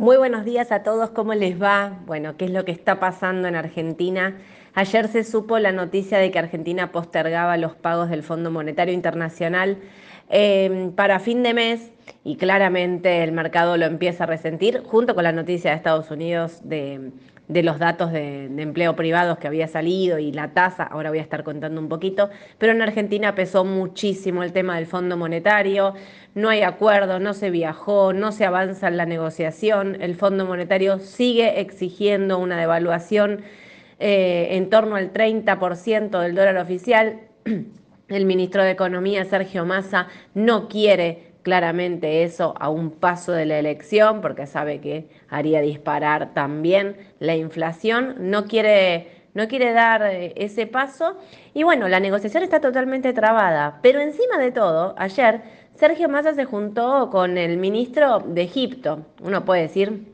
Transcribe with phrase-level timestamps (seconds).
[0.00, 1.98] Muy buenos días a todos, ¿cómo les va?
[2.06, 4.38] Bueno, ¿qué es lo que está pasando en Argentina?
[4.72, 9.76] Ayer se supo la noticia de que Argentina postergaba los pagos del Fondo Monetario Internacional
[10.30, 11.90] eh, para fin de mes
[12.24, 16.60] y claramente el mercado lo empieza a resentir, junto con la noticia de Estados Unidos
[16.64, 17.12] de,
[17.62, 21.44] los datos de, empleo privados que había salido y la tasa, ahora voy a estar
[21.44, 25.94] contando un poquito, pero en Argentina pesó muchísimo el tema del Fondo Monetario,
[26.34, 30.98] no hay acuerdo, no se viajó, no se avanza en la negociación, el Fondo Monetario
[30.98, 33.42] sigue exigiendo una devaluación
[33.98, 37.20] eh, en torno al 30% del dólar oficial.
[38.08, 43.58] El ministro de Economía, Sergio Massa, no quiere claramente eso a un paso de la
[43.58, 50.32] elección, porque sabe que haría disparar también la inflación, no quiere, no quiere dar eh,
[50.36, 51.16] ese paso.
[51.54, 55.42] Y bueno, la negociación está totalmente trabada, pero encima de todo, ayer
[55.74, 59.06] Sergio Massa se juntó con el ministro de Egipto.
[59.22, 60.12] Uno puede decir,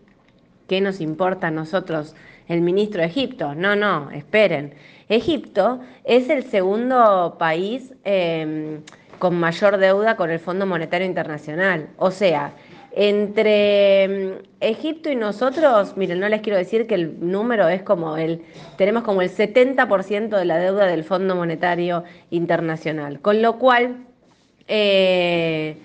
[0.69, 2.15] ¿qué nos importa a nosotros
[2.47, 3.55] el ministro de Egipto?
[3.55, 4.75] No, no, esperen.
[5.09, 7.95] Egipto es el segundo país...
[8.05, 8.83] Em,
[9.19, 11.89] con mayor deuda con el Fondo Monetario Internacional.
[11.99, 12.53] O sea,
[12.97, 18.17] entre mm, Egipto y nosotros, miren, no les quiero decir que el número es como
[18.17, 18.43] el,
[18.79, 23.21] tenemos como el 70% de la deuda del Fondo Monetario Internacional.
[23.21, 24.07] Con lo cual,
[24.67, 25.77] eh,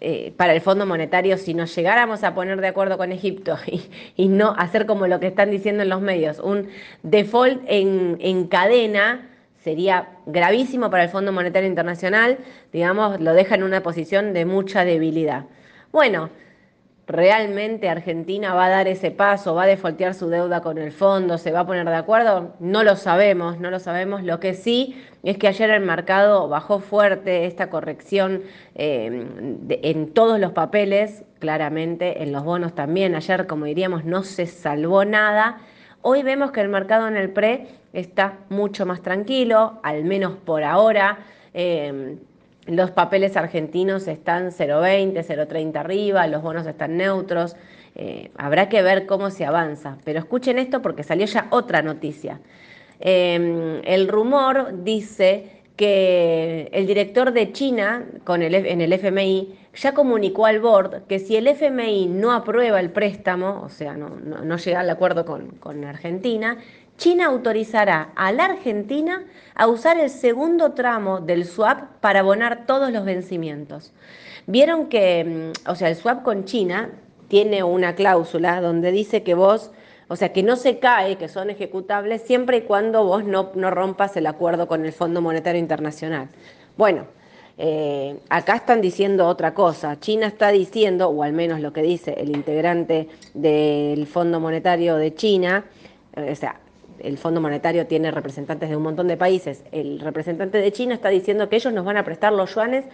[0.00, 3.56] eh, para el Fondo Monetario, si nos llegáramos a poner de acuerdo con Egipto
[4.16, 6.68] y, no hacer como lo que están diciendo en los medios, un
[7.04, 9.27] default en, en cadena,
[9.68, 12.38] sería gravísimo para el Fondo Monetario Internacional,
[12.72, 15.44] digamos, lo deja en una posición de mucha debilidad.
[15.92, 16.30] Bueno,
[17.06, 21.36] ¿realmente Argentina va a dar ese paso, va a defoltear su deuda con el fondo,
[21.36, 22.54] se va a poner de acuerdo?
[22.60, 24.22] No lo sabemos, no lo sabemos.
[24.22, 29.26] Lo que sí es que ayer el mercado bajó fuerte esta corrección eh,
[29.82, 33.14] en todos los papeles, claramente en los bonos también.
[33.14, 35.58] Ayer, como diríamos, no se salvó nada.
[36.02, 40.62] Hoy vemos que el mercado en el pre está mucho más tranquilo, al menos por
[40.62, 41.18] ahora.
[41.52, 42.18] Em,
[42.66, 47.56] los papeles argentinos están 0,20, 0,30 arriba, los bonos están neutros.
[47.96, 49.98] Eh, habrá que ver cómo se avanza.
[50.04, 52.40] Pero escuchen esto porque salió ya otra noticia.
[53.00, 59.94] Em, el rumor dice que el director de China con el, en el FMI ya
[59.94, 64.80] comunicó al board que si el FMI no aprueba el préstamo, o sea, no, llega
[64.80, 66.58] al acuerdo con, con, Argentina,
[66.96, 69.22] China autorizará a la Argentina
[69.54, 73.92] a usar el segundo tramo del swap para abonar todos los vencimientos.
[74.48, 76.90] Vieron que, mm, o sea, el swap con China
[77.28, 79.70] tiene una cláusula donde dice que vos
[80.08, 83.70] o sea, que no se cae, que son ejecutables siempre y cuando vos no, no
[83.70, 86.28] rompas el acuerdo con el Fondo Monetario Internacional.
[86.76, 87.06] Bueno,
[87.58, 89.98] eh, acá están diciendo otra cosa.
[90.00, 95.14] China está diciendo, o al menos lo que dice el integrante del Fondo Monetario de
[95.14, 95.64] China,
[96.16, 96.60] eh, o sea,
[97.00, 99.64] el Fondo Monetario tiene representantes de un montón de países.
[99.72, 102.84] El representante de China está diciendo que ellos nos van a prestar los yuanes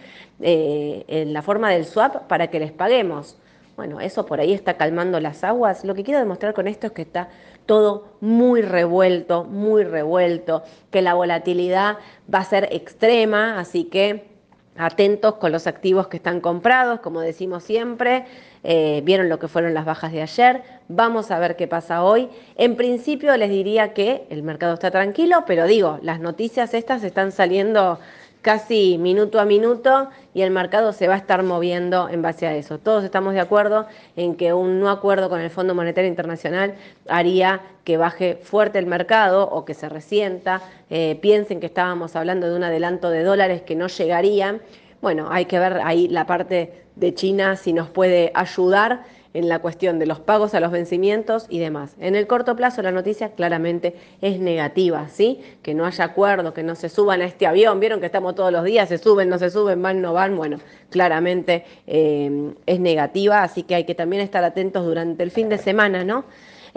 [0.41, 3.37] eh, en la forma del swap para que les paguemos.
[3.77, 5.85] Bueno, eso por ahí está calmando las aguas.
[5.85, 7.29] Lo que quiero demostrar con esto es que está
[7.67, 11.99] todo muy revuelto, muy revuelto, que la volatilidad
[12.33, 14.35] va a ser extrema, así que
[14.77, 18.27] atentos con los activos que están comprados, como decimos siempre.
[18.62, 22.29] Eh, vieron lo que fueron las bajas de ayer, vamos a ver qué pasa hoy.
[22.56, 27.31] En principio les diría que el mercado está tranquilo, pero digo, las noticias estas están
[27.31, 27.99] saliendo
[28.44, 32.55] casi minuto a minuto y el mercado se va a estar moviendo en base a
[32.55, 32.78] eso.
[32.78, 36.75] Todos estamos de acuerdo en que un no acuerdo con el Fondo Monetario Internacional
[37.09, 40.60] haría que baje fuerte el mercado o que se resienta.
[40.91, 44.61] Eh, piensen que estábamos hablando de un adelanto de dólares que no llegarían.
[45.00, 49.59] Bueno, hay que ver ahí la parte de China si nos puede ayudar en la
[49.59, 51.97] cuestión de los pagos a los vencimientos y demás.
[51.99, 55.41] En el corto plazo la noticia claramente es negativa, ¿sí?
[55.62, 58.53] Que no haya acuerdo, que no se suban a este avión, vieron que estamos todos
[58.53, 60.59] los días, se suben, no se suben, van, no van, bueno,
[60.89, 65.59] claramente eh, es negativa, así que hay que también estar atentos durante el fin de
[65.59, 66.25] semana, ¿no?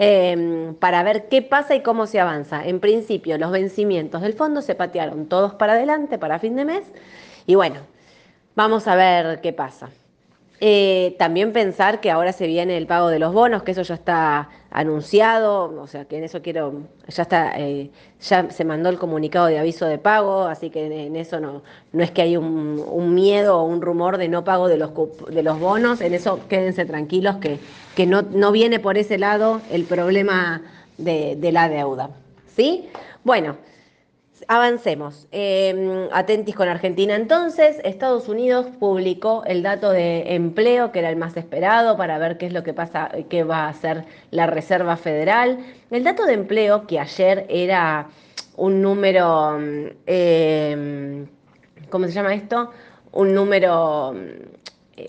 [0.00, 2.66] Eh, para ver qué pasa y cómo se avanza.
[2.66, 6.84] En principio, los vencimientos del fondo se patearon todos para adelante para fin de mes
[7.46, 7.76] y bueno,
[8.54, 9.90] vamos a ver qué pasa.
[10.60, 13.94] Eh, también pensar que ahora se viene el pago de los bonos, que eso ya
[13.94, 17.90] está anunciado, o sea que en eso quiero, ya está, eh,
[18.20, 21.62] ya se mandó el comunicado de aviso de pago, así que en eso no,
[21.92, 24.90] no es que hay un, miedo o un rumor de no pago de los,
[25.30, 27.60] de los bonos, en eso quédense tranquilos que,
[27.94, 30.62] que no, no viene por ese lado el problema
[30.98, 32.10] de, de la deuda.
[32.56, 32.88] ¿Sí?
[33.22, 33.56] Bueno.
[34.46, 35.26] Avancemos.
[35.32, 37.80] Eh, atentis con Argentina entonces.
[37.84, 42.46] Estados Unidos publicó el dato de empleo, que era el más esperado, para ver qué
[42.46, 45.58] es lo que pasa, qué va a hacer la Reserva Federal.
[45.90, 48.08] El dato de empleo, que ayer era
[48.56, 49.58] un número,
[50.06, 51.26] eh,
[51.90, 52.70] ¿cómo se llama esto?
[53.12, 54.14] Un número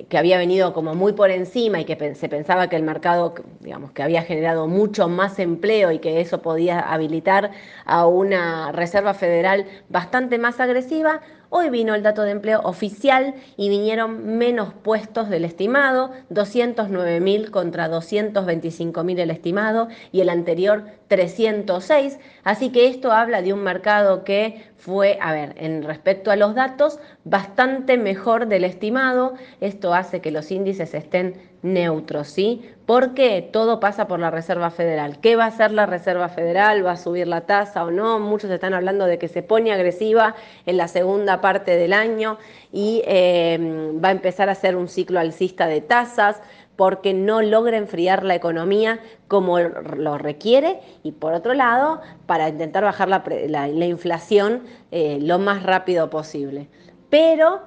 [0.09, 3.91] que había venido como muy por encima y que se pensaba que el mercado, digamos,
[3.91, 7.51] que había generado mucho más empleo y que eso podía habilitar
[7.85, 11.21] a una Reserva Federal bastante más agresiva,
[11.51, 17.89] Hoy vino el dato de empleo oficial y vinieron menos puestos del estimado, 209.000 contra
[17.89, 22.19] 225.000 el estimado y el anterior 306.
[22.43, 26.53] Así que esto habla de un mercado que fue, a ver, en respecto a los
[26.53, 29.33] datos, bastante mejor del estimado.
[29.59, 32.69] Esto hace que los índices estén neutros, ¿sí?
[32.85, 35.19] Porque todo pasa por la Reserva Federal.
[35.19, 36.85] ¿Qué va a hacer la Reserva Federal?
[36.85, 38.19] ¿Va a subir la tasa o no?
[38.19, 40.35] Muchos están hablando de que se pone agresiva
[40.65, 42.37] en la segunda parte del año
[42.71, 46.41] y em, va a empezar a hacer un ciclo alcista de tasas
[46.75, 52.85] porque no logra enfriar la economía como lo requiere y por otro lado para intentar
[52.85, 56.69] bajar la, inflación eh, lo más rápido posible.
[57.09, 57.59] Pero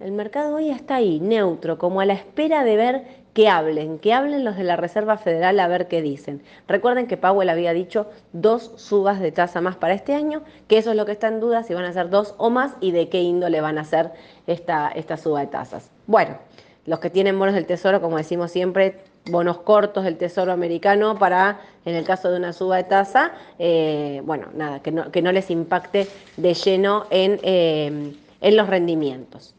[0.00, 3.04] el mercado hoy está ahí, neutro, como a la espera de ver
[3.34, 6.42] que hablen, que hablen los de la Reserva Federal a ver qué dicen.
[6.66, 10.90] Recuerden que Powell había dicho dos subas de tasa más para este año, que eso
[10.90, 13.08] es lo que está en duda, si van a ser dos o más y de
[13.08, 14.10] qué índole van a ser
[14.46, 15.90] esta, esta suba de tasas.
[16.06, 16.38] Bueno,
[16.86, 21.60] los que tienen bonos del Tesoro, como decimos siempre, bonos cortos del Tesoro americano para,
[21.84, 25.30] en el caso de una suba de tasa, eh, bueno, nada, que no, que no,
[25.30, 26.08] les impacte
[26.38, 29.54] de lleno en, eh, en los rendimientos.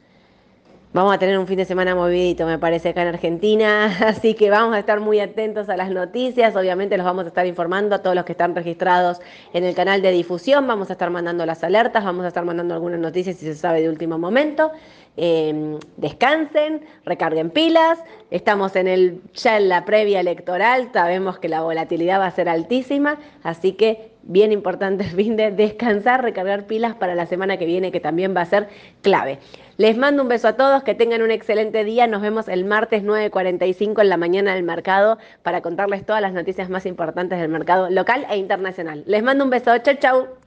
[0.94, 4.50] Vamos a tener un fin de semana movidito, me parece, acá en Argentina, así que
[4.50, 8.00] vamos a estar muy atentos a las noticias, obviamente los vamos a estar informando a
[8.00, 9.22] todos los que están registrados
[9.54, 12.74] en el canal de difusión, vamos a estar mandando las alertas, vamos a estar mandando
[12.74, 14.70] algunas noticias si se sabe de último momento.
[15.16, 18.00] Em, descansen, recarguen pilas,
[18.30, 22.50] estamos en el, ya en la previa electoral, sabemos que la volatilidad va a ser
[22.50, 27.66] altísima, así que bien importante el fin de descansar, recargar pilas para la semana que
[27.66, 28.70] viene, que también va a ser
[29.02, 29.40] clave.
[29.78, 32.08] Les mando un beso a todos, que tengan un excelente día.
[32.08, 36.70] Nos vemos el martes 9.45 en la mañana del mercado para contarles todas las noticias
[36.70, 39.04] más importantes del mercado local e internacional.
[39.08, 39.78] Les mando un beso.
[39.80, 40.41] Chau, chau.